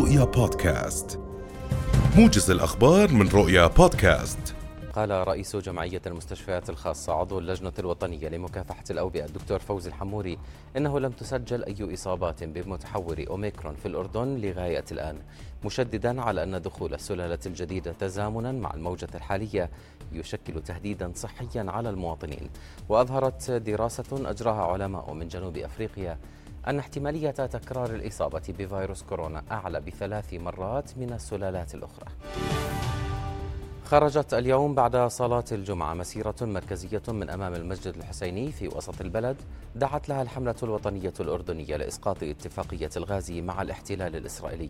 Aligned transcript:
رؤيا 0.00 0.24
بودكاست. 0.24 1.20
موجز 2.16 2.50
الأخبار 2.50 3.12
من 3.12 3.28
رؤيا 3.28 3.66
بودكاست. 3.66 4.54
قال 4.92 5.10
رئيس 5.10 5.56
جمعية 5.56 6.02
المستشفيات 6.06 6.70
الخاصة 6.70 7.12
عضو 7.12 7.38
اللجنة 7.38 7.72
الوطنية 7.78 8.28
لمكافحة 8.28 8.84
الأوبئة 8.90 9.24
الدكتور 9.24 9.58
فوزي 9.58 9.88
الحموري 9.88 10.38
إنه 10.76 11.00
لم 11.00 11.12
تسجل 11.12 11.64
أي 11.64 11.94
إصابات 11.94 12.44
بمتحور 12.44 13.24
أوميكرون 13.30 13.74
في 13.74 13.86
الأردن 13.86 14.36
لغاية 14.36 14.84
الآن 14.92 15.18
مشددا 15.64 16.22
على 16.22 16.42
أن 16.42 16.62
دخول 16.62 16.94
السلالة 16.94 17.38
الجديدة 17.46 17.92
تزامنا 17.92 18.52
مع 18.52 18.74
الموجة 18.74 19.08
الحالية 19.14 19.70
يشكل 20.12 20.62
تهديدا 20.62 21.12
صحيا 21.14 21.70
على 21.70 21.90
المواطنين 21.90 22.50
وأظهرت 22.88 23.50
دراسة 23.50 24.30
أجراها 24.30 24.62
علماء 24.62 25.12
من 25.12 25.28
جنوب 25.28 25.56
أفريقيا 25.56 26.18
أن 26.68 26.78
احتمالية 26.78 27.30
تكرار 27.30 27.90
الإصابة 27.94 28.42
بفيروس 28.58 29.02
كورونا 29.02 29.42
أعلى 29.50 29.80
بثلاث 29.80 30.34
مرات 30.34 30.98
من 30.98 31.12
السلالات 31.12 31.74
الأخرى. 31.74 32.06
خرجت 33.84 34.34
اليوم 34.34 34.74
بعد 34.74 34.96
صلاة 34.96 35.44
الجمعة 35.52 35.94
مسيرة 35.94 36.34
مركزية 36.40 37.02
من 37.08 37.30
أمام 37.30 37.54
المسجد 37.54 37.96
الحسيني 37.96 38.52
في 38.52 38.68
وسط 38.68 39.00
البلد 39.00 39.36
دعت 39.76 40.08
لها 40.08 40.22
الحملة 40.22 40.54
الوطنية 40.62 41.12
الأردنية 41.20 41.76
لإسقاط 41.76 42.22
اتفاقية 42.22 42.90
الغاز 42.96 43.32
مع 43.32 43.62
الاحتلال 43.62 44.16
الإسرائيلي. 44.16 44.68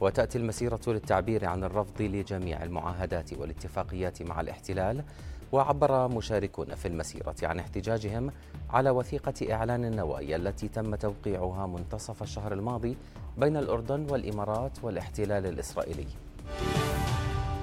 وتأتي 0.00 0.38
المسيرة 0.38 0.80
للتعبير 0.86 1.44
عن 1.44 1.64
الرفض 1.64 2.02
لجميع 2.02 2.62
المعاهدات 2.62 3.32
والاتفاقيات 3.32 4.22
مع 4.22 4.40
الاحتلال 4.40 5.04
وعبر 5.52 6.08
مشاركون 6.08 6.74
في 6.74 6.88
المسيرة 6.88 7.34
عن 7.42 7.58
احتجاجهم 7.58 8.30
على 8.70 8.90
وثيقة 8.90 9.52
إعلان 9.52 9.84
النوايا 9.84 10.36
التي 10.36 10.68
تم 10.68 10.94
توقيعها 10.94 11.66
منتصف 11.66 12.22
الشهر 12.22 12.52
الماضي 12.52 12.96
بين 13.38 13.56
الأردن 13.56 14.06
والإمارات 14.10 14.72
والاحتلال 14.82 15.46
الإسرائيلي. 15.46 16.06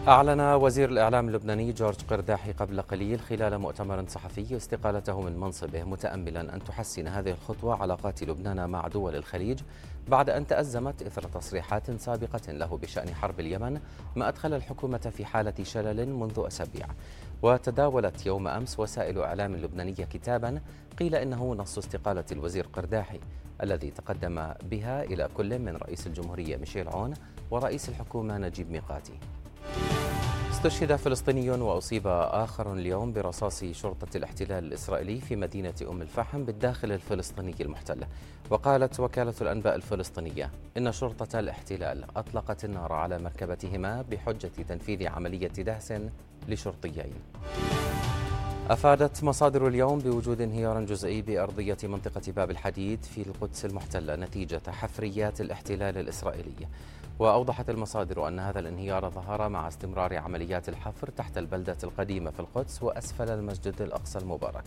أعلن 0.07 0.41
وزير 0.41 0.89
الإعلام 0.89 1.27
اللبناني 1.27 1.71
جورج 1.71 1.95
قرداحي 2.09 2.51
قبل 2.51 2.81
قليل 2.81 3.19
خلال 3.19 3.57
مؤتمر 3.57 4.05
صحفي 4.07 4.57
استقالته 4.57 5.21
من 5.21 5.39
منصبه 5.39 5.83
متأملا 5.83 6.55
أن 6.55 6.63
تحسن 6.63 7.07
هذه 7.07 7.31
الخطوة 7.31 7.75
علاقات 7.81 8.23
لبنان 8.23 8.69
مع 8.69 8.87
دول 8.87 9.15
الخليج 9.15 9.59
بعد 10.07 10.29
أن 10.29 10.47
تأزمت 10.47 11.01
إثر 11.01 11.23
تصريحات 11.23 11.91
سابقة 11.91 12.51
له 12.51 12.77
بشأن 12.77 13.15
حرب 13.15 13.39
اليمن 13.39 13.79
ما 14.15 14.27
أدخل 14.27 14.53
الحكومة 14.53 14.97
في 14.97 15.25
حالة 15.25 15.53
شلل 15.63 16.09
منذ 16.09 16.43
أسابيع. 16.47 16.87
وتداولت 17.41 18.25
يوم 18.25 18.47
أمس 18.47 18.79
وسائل 18.79 19.19
إعلام 19.19 19.55
لبنانية 19.55 19.93
كتابا 19.93 20.61
قيل 20.99 21.15
إنه 21.15 21.55
نص 21.55 21.77
استقالة 21.77 22.25
الوزير 22.31 22.67
قرداحي 22.73 23.19
الذي 23.63 23.91
تقدم 23.91 24.53
بها 24.63 25.03
إلى 25.03 25.29
كل 25.37 25.59
من 25.59 25.75
رئيس 25.75 26.07
الجمهورية 26.07 26.57
ميشيل 26.57 26.89
عون 26.89 27.13
ورئيس 27.51 27.89
الحكومة 27.89 28.37
نجيب 28.37 28.71
ميقاتي. 28.71 29.19
استشهد 30.59 30.95
فلسطيني 30.95 31.49
وأصيب 31.49 32.07
آخر 32.07 32.73
اليوم 32.73 33.13
برصاص 33.13 33.63
شرطة 33.63 34.17
الاحتلال 34.17 34.63
الإسرائيلي 34.63 35.21
في 35.21 35.35
مدينة 35.35 35.73
أم 35.89 36.01
الفحم 36.01 36.45
بالداخل 36.45 36.91
الفلسطيني 36.91 37.55
المحتل. 37.59 38.03
وقالت 38.49 38.99
وكالة 38.99 39.33
الأنباء 39.41 39.75
الفلسطينية 39.75 40.51
إن 40.77 40.91
شرطة 40.91 41.39
الاحتلال 41.39 42.17
أطلقت 42.17 42.65
النار 42.65 42.93
على 42.93 43.19
مركبتهما 43.19 44.01
بحجة 44.01 44.51
تنفيذ 44.69 45.07
عملية 45.07 45.47
دهس 45.47 45.93
لشرطيين. 46.47 47.13
أفادت 48.69 49.23
مصادر 49.23 49.67
اليوم 49.67 49.99
بوجود 49.99 50.41
انهيار 50.41 50.85
جزئي 50.85 51.21
بأرضية 51.21 51.77
منطقة 51.83 52.31
باب 52.31 52.51
الحديد 52.51 53.03
في 53.03 53.21
القدس 53.21 53.65
المحتلة 53.65 54.15
نتيجة 54.15 54.61
حفريات 54.67 55.41
الاحتلال 55.41 55.97
الإسرائيلي. 55.97 56.67
وأوضحت 57.19 57.69
المصادر 57.69 58.27
أن 58.27 58.39
هذا 58.39 58.59
الانهيار 58.59 59.09
ظهر 59.09 59.49
مع 59.49 59.67
استمرار 59.67 60.17
عمليات 60.17 60.69
الحفر 60.69 61.09
تحت 61.09 61.37
البلدة 61.37 61.77
القديمة 61.83 62.31
في 62.31 62.39
القدس 62.39 62.83
وأسفل 62.83 63.29
المسجد 63.29 63.81
الأقصى 63.81 64.19
المبارك. 64.19 64.63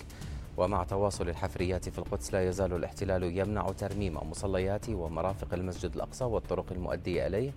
ومع 0.56 0.84
تواصل 0.84 1.28
الحفريات 1.28 1.88
في 1.88 1.98
القدس 1.98 2.32
لا 2.32 2.48
يزال 2.48 2.72
الاحتلال 2.72 3.38
يمنع 3.38 3.66
ترميم 3.66 4.30
مصليات 4.30 4.88
ومرافق 4.88 5.54
المسجد 5.54 5.94
الأقصى 5.94 6.24
والطرق 6.24 6.66
المؤدية 6.72 7.26
إليه 7.26 7.52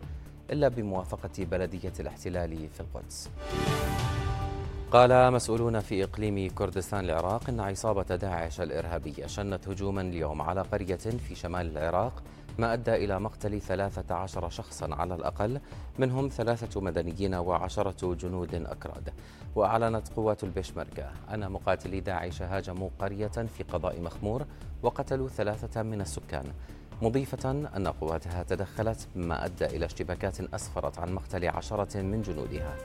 إلا 0.51 0.67
بموافقة 0.67 1.45
بلدية 1.45 1.93
الاحتلال 1.99 2.69
في 2.69 2.79
القدس. 2.79 3.29
قال 4.95 5.33
مسؤولون 5.33 5.79
في 5.79 6.03
إقليم 6.03 6.49
كردستان 6.49 7.05
العراق 7.05 7.49
أن 7.49 7.59
عصابة 7.59 8.15
داعش 8.15 8.61
الإرهابية 8.61 9.25
شنت 9.25 9.67
هجوما 9.67 10.01
اليوم 10.01 10.41
على 10.41 10.61
قرية 10.61 10.95
في 10.95 11.35
شمال 11.35 11.77
العراق 11.77 12.23
ما 12.57 12.73
أدى 12.73 12.95
إلى 12.95 13.19
مقتل 13.19 13.61
13 13.61 14.49
شخصا 14.49 14.95
على 14.95 15.15
الأقل 15.15 15.59
منهم 15.99 16.27
ثلاثة 16.27 16.81
مدنيين 16.81 17.35
وعشرة 17.35 18.13
جنود 18.13 18.55
أكراد. 18.55 19.13
وأعلنت 19.55 20.07
قوات 20.15 20.43
البشمركة 20.43 21.11
أن 21.33 21.51
مقاتلي 21.51 21.99
داعش 21.99 22.41
هاجموا 22.41 22.89
قرية 22.99 23.27
في 23.27 23.63
قضاء 23.63 24.01
مخمور 24.01 24.45
وقتلوا 24.83 25.29
ثلاثة 25.29 25.83
من 25.83 26.01
السكان. 26.01 26.45
مضيفة 27.01 27.51
أن 27.51 27.87
قواتها 27.87 28.43
تدخلت 28.43 29.07
مما 29.15 29.45
أدى 29.45 29.65
إلى 29.65 29.85
اشتباكات 29.85 30.53
أسفرت 30.53 30.99
عن 30.99 31.13
مقتل 31.13 31.47
عشرة 31.47 32.01
من 32.01 32.21
جنودها. 32.21 32.75